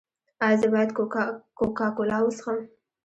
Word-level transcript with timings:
ایا 0.43 0.57
زه 0.61 0.67
باید 0.73 0.91
کوکا 1.77 1.87
کولا 1.97 2.17
وڅښم؟ 2.21 2.59